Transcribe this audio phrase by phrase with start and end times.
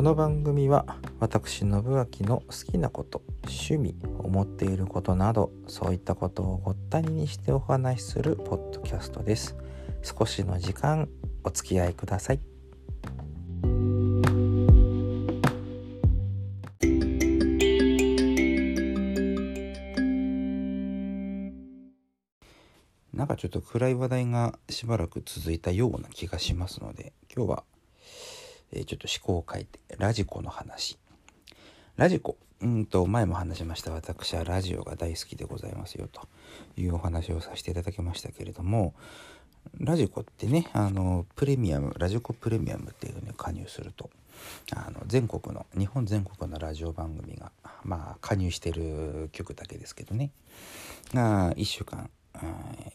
[0.00, 9.58] この番組は私信明の好きなこと趣味思っていることなどそういったことをごったににしてお話しするポッドキャストです。
[10.02, 11.06] 少しの時間
[11.44, 12.40] お付き合いください。
[23.12, 27.64] なんかちょっと暗い話題がしばらく続いたような気がしますので今日は
[28.72, 30.98] ちょっと思考を変えて、ラジコの話。
[31.96, 32.36] ラジコ。
[32.62, 33.90] うんと、前も話しました。
[33.90, 36.28] 私はラジオが大好きでございますよ、と
[36.76, 38.94] いうお話をさせていただきましたけれども、
[39.78, 44.10] ラジコってね、あの、プレミアム、ラジコプレミアムっていうのに加入すると、
[44.74, 47.50] あの、全国の、日本全国のラジオ番組が、
[47.82, 50.30] まあ、加入してる曲だけですけどね、
[51.14, 52.10] が、1週間、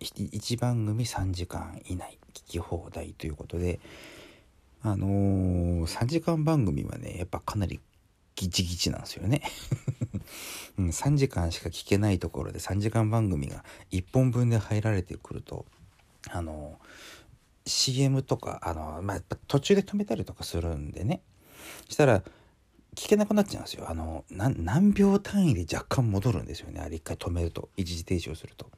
[0.00, 3.80] 1番組3時間以内聞き放題ということで、
[4.82, 7.80] あのー、3時間番組はねやっぱかなり
[8.36, 9.42] ギチギチなんですよね、
[10.78, 15.66] うん、3時間しか聞けないところで3時間番組が1本分で入られてくると
[16.30, 21.22] あのー、CM とかあのー、まあ、途中で止めたりとかするんでね。
[21.88, 22.22] したら
[22.94, 23.88] 聞けなくなっちゃうんですよ。
[23.88, 26.80] あの何秒単位で若干戻るんですよね。
[26.80, 27.68] あれ一回止めると。
[27.76, 28.70] 一時停止をすると。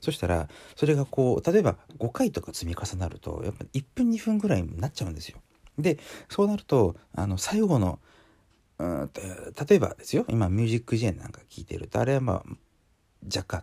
[0.00, 5.38] そしたらそれがこう例えば5回とか積み重なるとやっぱ1分2分ぐらいになっちゃうんですよ。
[5.78, 7.98] でそうなるとあの最後の
[8.78, 9.10] うん
[9.68, 12.56] 例えばですよ今「ミュージックジェンなんか聞いてるとあれはまあ
[13.24, 13.62] 若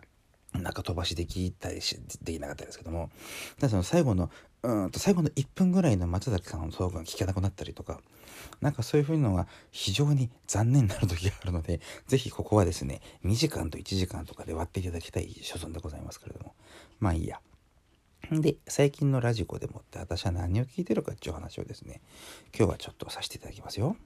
[0.62, 3.10] なんか飛ばしで聞いたりしできなかったですけども
[3.58, 4.30] だその最後の
[4.62, 8.00] うんと最後の1分ぐらいの松崎さんのトークが聞けなくなったりとか
[8.60, 16.54] なんかそういうふうなのが非常に残念になる時があるので 是非ここはですね2時間と1時間とかで割っていただきたい所存でございますけれども
[16.98, 17.40] まあいいや。
[18.30, 22.00] で、最近のラジコでもって私は何を聞いてるかっていう話をですね、
[22.56, 23.96] 今日はちょっとさせていただきますよ。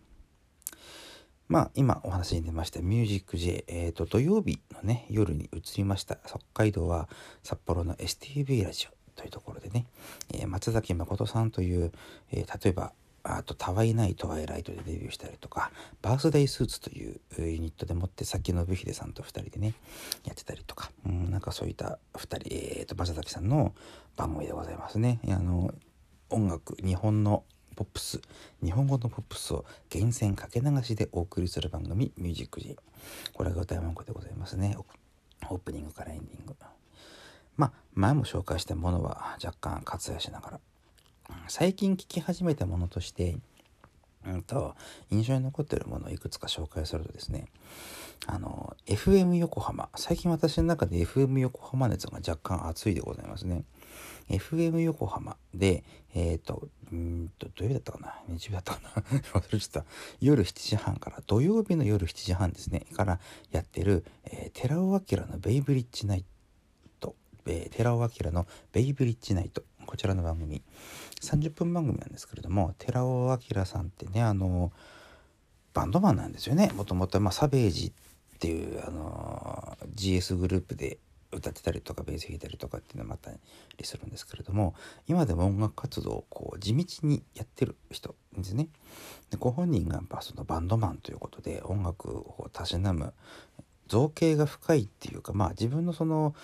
[1.49, 6.19] まあ、今お話に出ましたミュージック J、えっ、ー、と、土曜日のね、夜に移りました。
[6.27, 7.09] 北海道は
[7.43, 9.87] 札幌の STV ラジオというところでね、
[10.35, 11.93] えー、松崎誠さんという、
[12.31, 12.93] えー、例えば、
[13.37, 15.71] あと、たわいないトワイライトでデビューしたりとか、
[16.03, 19.75] バースデイスーツというユニットでもって、さっきの信秀さんと2人でね、
[20.25, 23.75] やってたりとか、うん、なんかそういった2人、えっ、ー、と、松崎さんの
[24.17, 25.21] 番組でございますね。
[25.29, 25.73] あの、
[26.31, 27.45] 音楽、日本の
[27.77, 28.21] ポップス、
[28.63, 32.77] 日本語のポップスを厳選かけ流しでお送りする番組、ミュージック G。
[33.33, 34.77] これが歌い文句でございますね。
[35.49, 36.57] オープニングからエンディング。
[37.59, 40.61] まあ、前も紹介したものは若干割愛しながら、
[41.49, 43.39] 最近聞き始めたものとして、
[44.27, 44.75] うんと、
[45.11, 47.47] 印象に残ってるものをいくつか紹介するとですね、
[48.27, 49.89] あの、FM 横浜。
[49.97, 53.65] 最近私の中で FM 横浜熱が若干熱いでございますね。
[54.29, 55.85] FM 横浜で、
[56.15, 58.15] えっ、ー、と、うんと、土曜日だったかな？
[58.29, 59.03] 日曜日だったかな？
[59.41, 59.85] 忘れちゃった。
[60.21, 63.21] 夜7時半から、土曜日の夜7時半ですね、から
[63.53, 66.25] やってる、えー、寺尾明のベイブリッジナイ
[67.01, 67.15] ト、
[67.47, 69.63] えー、寺尾明のベイブリッジナイト。
[69.89, 70.61] こちらの番組
[71.23, 74.71] 30分番組なんですけれども寺尾明さんってねあの
[75.73, 80.99] バンドマンなんですよねもともと、まあ、サベージっていうあの GS グループで
[81.33, 83.39] 歌ってたりとかベース弾いたりとかっていうのもあったり
[83.85, 84.75] するんですけれども
[85.07, 88.69] 今でも音楽活動をこう地道にやってる人ですね。
[89.31, 93.15] でご本人がやっぱそのバンドマンということで音楽をたしなむ
[93.87, 96.35] 造形が深いっていうかまあ自分のその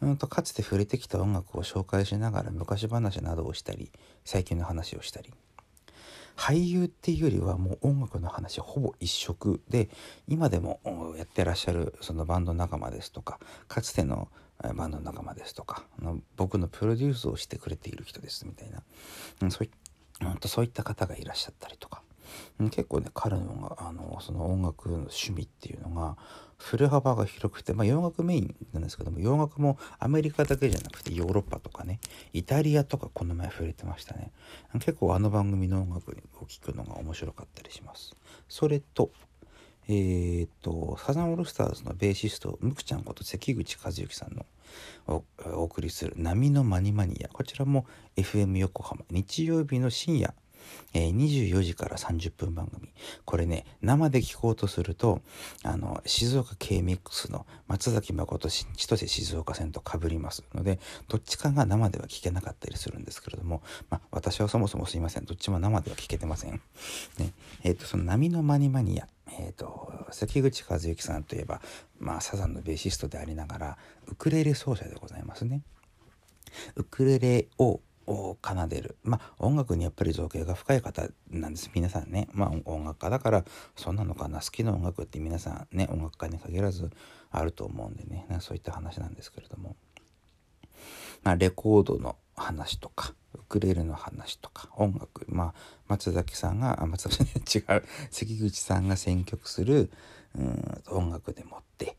[0.00, 3.90] うんとかつて触れてきた音楽を紹介しながら昔話などをしたり
[4.24, 5.32] 最近の話をしたり。
[6.36, 9.88] 俳優っていうよりはもう音楽の話ほぼ一色で
[10.26, 10.80] 今でも
[11.16, 13.38] やってらっしゃるそのバンド仲間ですとか
[13.68, 14.28] かつての
[14.74, 15.84] バンド仲間ですとか
[16.36, 18.82] 僕のプロデュースをしてくれている人ですみたいな、
[19.42, 19.70] うん、そうい
[20.46, 22.02] そういった方がいらっしゃったりとか。
[22.70, 26.16] 結構ね彼のあのその音楽の趣味っていうのが
[26.56, 32.00] 振れ幅が広くて、まあ、洋楽メインなんですけども洋楽もアメリカだけじゃなくてヨーロッパとかね
[32.32, 34.30] イタリアとかこの前触れてましたね。
[34.74, 38.14] 結構あの番組の音楽を聴くのが面白かったりします。
[38.48, 39.10] それと
[39.86, 44.46] えー、っとサザンオールスターズのベーシストムクちゃんこと関口和幸さんの
[45.06, 49.04] お送りする「波のマニマニア」こちらも FM 横浜。
[49.10, 50.34] 日曜日の深夜
[50.92, 52.88] えー、24時から30分番組。
[53.24, 55.20] これね、生で聞こうとすると、
[55.62, 60.78] あの、静岡 KMX の松崎誠新千歳静岡線と被りますので、
[61.08, 65.24] どっちかが生では聞けなかったりするんですけれども、まあ、私はそもそもすいません。
[65.24, 66.60] どっちも生では聞けてません。
[67.18, 67.32] ね、
[67.62, 69.08] えっ、ー、と、その波のマニマニア。
[69.38, 71.60] えーと、関口和幸さんといえば、
[71.98, 75.62] まあ、サザンのベーシストでありながらウクレレ奏者でございますね。
[76.76, 78.96] ウクレレをを奏でる。
[79.02, 81.70] まあ音楽にやっぱり造形が深い方なんです。
[81.74, 82.28] 皆さんね。
[82.32, 83.44] まあ音楽家だから
[83.76, 84.40] そんなのかな。
[84.40, 86.90] 好きな音楽って皆さんね音楽家に限らず
[87.30, 88.26] あると思うんでね。
[88.40, 89.76] そういった話なんですけれども、
[91.22, 95.24] まあ、レコードの話とかウクレレの話とか音楽。
[95.28, 95.54] まあ
[95.88, 97.84] 松崎さんがあ松崎違う。
[98.10, 99.90] 関口さんが選曲する
[100.36, 101.96] うん音楽でもって、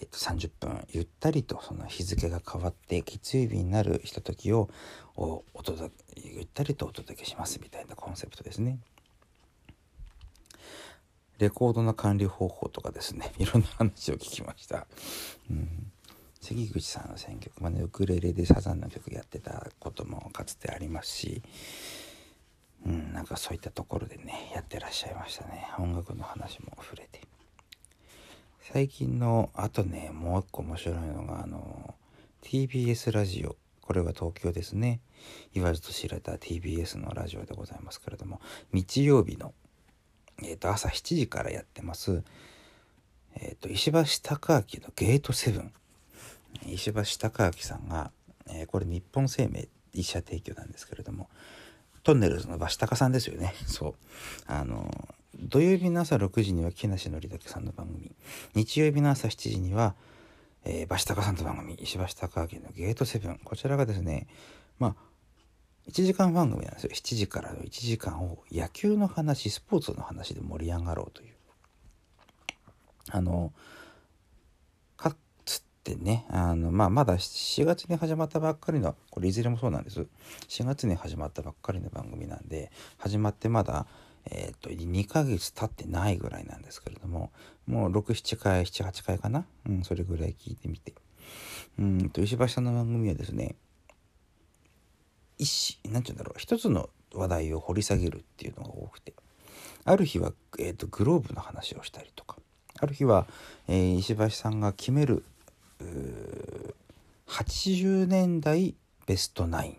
[0.00, 4.70] えー、と30分ゆったりとその日付が変わって月曜日になるひとときを
[5.16, 8.78] お届けゆったりとお届けしますみたいなコンセプトですね。
[11.38, 14.86] レコードの管理方法とかですね いろんな話を聞きました。
[15.50, 15.92] うん
[16.40, 21.40] 関口さんの選曲まあねウクレレでサザンの曲やってたこともかつてありますし
[22.84, 27.20] うんなんかそういったところでねやってらっしゃいましたね音楽の話も触れて
[28.70, 31.94] 最近のあとねもう一個面白いのがあの
[32.44, 33.56] TBS ラジオ。
[33.80, 35.00] これは東京ですね。
[35.52, 38.40] 言わずと知られた TBS のラジオでございますけれども。
[38.72, 39.52] 日曜日の、
[40.44, 42.22] えー、と朝7時からやってます、
[43.34, 45.72] えー、と石橋貴明のゲートセブン。
[46.66, 48.12] 石橋貴明さんが、
[48.48, 51.28] えー、これ日本生命一社提供なんですけれども。
[52.04, 53.54] トンネルズの橋高さんですよね。
[53.66, 53.94] そう。
[54.46, 54.88] あの
[55.42, 58.14] 土曜日の朝6時には木梨憲武さんの番組。
[58.54, 59.94] 日曜日の朝7時には、
[60.64, 61.74] えー、橋高さんの番組。
[61.74, 63.40] 石橋貴明のゲートセブン。
[63.42, 64.28] こちらがですね
[64.78, 64.94] まあ
[65.88, 66.90] 1時間番組なんですよ。
[66.94, 71.34] 7時からの1時間を野球の話スポーツの話で盛り上がろうという。
[73.10, 73.52] あの
[74.96, 80.06] かつってねあの、まあ、まだ4月に始まったばっかりのこれいずれもそうなんです。
[80.48, 83.86] 4月に始まったばっかりの番組なんで始まってまだ、
[84.30, 87.32] えー、と2ヶ月経ってないぐらいなんですけれども
[87.66, 90.94] もう67回78回かな、うん、それぐらい聞いてみて。
[91.78, 93.54] うんと石橋さんの番組はですね
[95.38, 99.14] 一何て言うんだろう一つの話題を掘り下げるっていうのが多くて
[99.84, 102.36] ある日は、えーと、グローブの話をしたりとか
[102.78, 103.26] ある日は、
[103.68, 105.24] えー、石橋さんが決める
[107.26, 108.74] 80年代
[109.06, 109.76] ベストナイン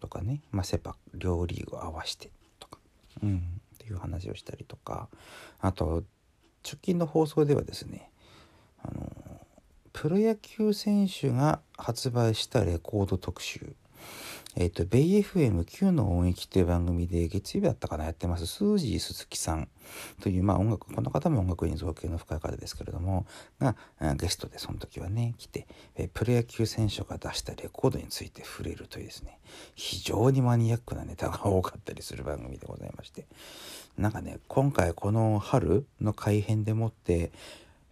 [0.00, 2.30] とかね、まあ、セパ両リーグを合わせて、
[3.22, 5.08] うん、っていう話をしたりとか。
[5.60, 6.04] あと
[6.66, 8.10] 直近の放送ではですね
[8.82, 9.40] あの
[9.92, 13.74] プロ野球選手が発売したレコード特集。
[14.58, 19.68] えっ、ー、と、ベイ FM9 の音域という番組で月曜日だったかなやってます、スージー鈴木さん
[20.22, 23.26] という、まあ音楽、この方も音楽に造形の深い方ですけれども、
[23.60, 23.76] が、
[24.16, 29.38] ゲストでその時はね、来て、えプロ野球選手が出したレコードについて触れるというですね、
[29.74, 33.26] 非常にマニアックなネタが多かったりする番組でございまして、
[33.98, 37.30] なんかね、今回この春の改編でもって、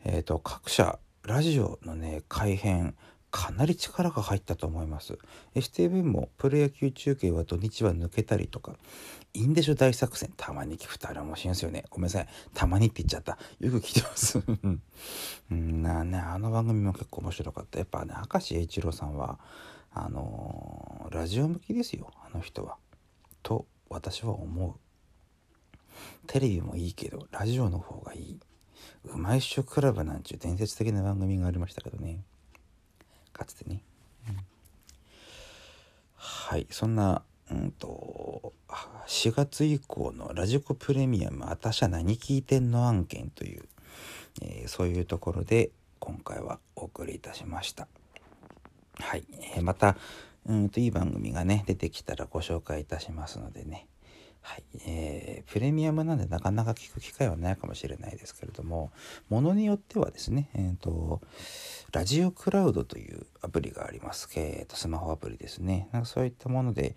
[0.06, 2.94] えっ、ー、と、各社、ラジオのね、改編、
[3.34, 5.18] かなり力が入ったと思います。
[5.56, 8.76] STV もプロ野球中継は土日は抜けたりとか、
[9.32, 10.32] いいんでしょ大作戦。
[10.36, 11.84] たまに聞くとあれ面白いんですよね。
[11.90, 12.28] ごめんなさい。
[12.54, 13.36] たまにって言っちゃった。
[13.58, 14.40] よく聞いてます。
[15.50, 17.80] うんなね、あの番組も結構面白かった。
[17.80, 19.40] やっぱね、明石栄一郎さんは、
[19.92, 22.12] あのー、ラジオ向きですよ。
[22.24, 22.76] あの人は。
[23.42, 24.74] と、私は思う。
[26.28, 28.40] テレビもいいけど、ラジオの方がいい。
[29.06, 32.22] うまいっしょクラブなんちゅう伝説的な番組がありましたけどね。
[33.34, 33.82] かつてね、
[34.28, 34.36] うん、
[36.14, 36.66] はい。
[36.70, 38.52] そんなうんと
[39.06, 43.68] 4月以降のラジコプレミアム「あたしゃ何聞いてんの?」案件という、
[44.40, 47.86] えー、そういうところで今回はお送りいたしました。
[48.98, 49.24] はい、
[49.56, 49.96] えー、また
[50.46, 53.86] うんといい番組がね出てきたらご紹介いたしますのでね。
[54.46, 58.92] はい、えー、プレミアムなんでなかなか聞く機会はないかもしれないですけれども、
[59.30, 61.22] ものによってはですね、えーと、
[61.92, 64.28] ラジオクラウドというアプリがあります。
[64.36, 65.88] えーと、スマホアプリですね。
[65.92, 66.94] なんかそういったもので、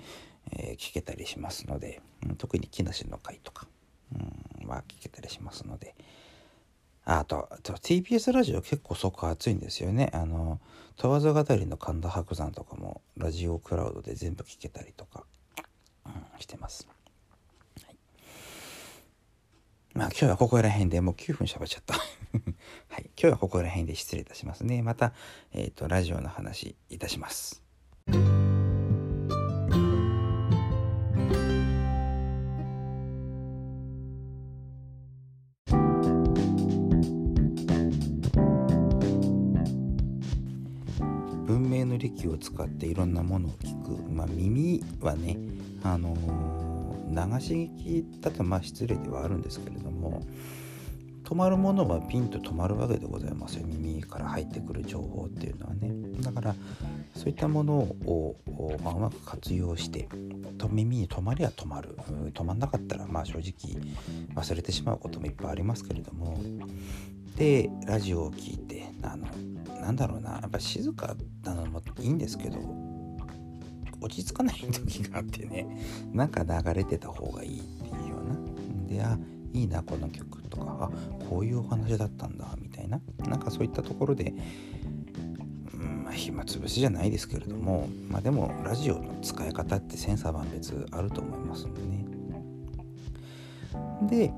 [0.52, 3.66] えー、聞けたりしますので、うん、特に木梨の会とか、
[4.14, 5.96] うん、は聞けたりしますので、
[7.06, 10.12] あと、あと TBS ラジオ結構そこ熱いんですよね。
[10.14, 10.60] あの、
[10.98, 15.24] 問わず語りの神田伯山とかもラジオクラウドで全部聞けたりとか、
[16.06, 16.97] うん、してます。
[19.98, 21.96] まあ今日はここら辺でもう9分喋っちゃった。
[21.98, 22.02] は
[23.00, 23.10] い。
[23.20, 24.84] 今日はここら辺で失礼いたしますね。
[24.84, 25.12] また、
[25.54, 27.64] えっ、ー、と、ラジオの話いたします。
[41.48, 44.12] 文明の利器を使っていろんなものを聞く。
[44.12, 45.40] まあ耳はね、
[45.82, 46.67] あのー
[47.10, 50.22] 流し聞きだとまあ失礼ではあるんですけれども
[51.28, 55.92] 止まるものはピンと止まるわけでございますよ耳から入ってくる情報っていうのはね。
[56.22, 56.56] だから
[57.18, 58.38] そういったものを、
[58.82, 60.08] まあ、うまく活用して
[60.58, 61.98] と耳に止まりは止まる。
[62.34, 63.78] 止まんなかったらまあ正直
[64.36, 66.40] 忘れてしまうこともいっぱいありますけれども。
[67.36, 69.28] でラジオを聴いてあの
[69.82, 70.40] なんだろうな。
[70.40, 72.58] やっぱ静かなのもいいんですけど
[74.08, 75.68] 落ち着かない時があってね。
[76.14, 78.96] なんか流れてた方がいいっていうような。
[78.96, 79.18] であ
[79.54, 80.90] いいなこの曲とか。
[80.92, 83.02] あこういうお話だったんだみたいな。
[83.28, 84.34] なんかそういったところで
[86.08, 92.06] まあ、暇つぶしじゃないですけれども、まあ、でもラジオの使い方って千差万別あると思いますんでね。
[94.10, 94.34] で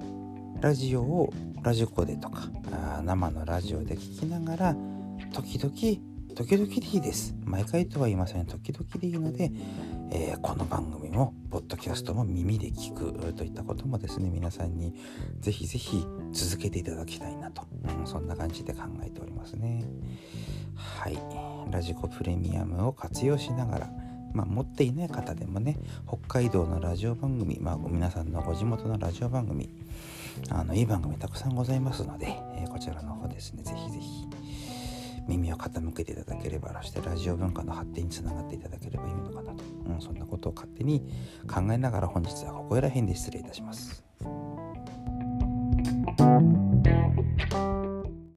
[0.62, 4.76] ラジオをラジコでとかあ生のラジオで聞きながら
[5.32, 6.09] 時々
[6.40, 7.36] 時々でいいです。
[7.44, 8.46] 毎回とは言いません。
[8.46, 9.52] 時々でいいので、
[10.10, 14.96] えー、この番組もポッドキャストも耳で聞くといったこともですね皆さんに
[15.42, 17.68] ぜひぜひ続けていただきたいなと、
[18.00, 19.84] うん、そんな感じで考えておりますね。
[20.76, 21.20] はい。
[21.74, 23.90] ラジコプレミアムを活用しながら
[24.32, 25.76] まあ、持っていない方でもね
[26.08, 29.70] 北海道のラジオ番組、まあ、皆さんのご地元のラジオ番組
[30.50, 34.79] あのいい番組たくさんございますので、えー、こちらの方ですねぜひぜひ。
[35.30, 41.02] 耳を傾けていただければそしてラジオ文化の発展につながっていただければいいのかなと、うん、そんなことを勝手に
[41.48, 44.04] 考えながら本日はここら辺で失礼いたします。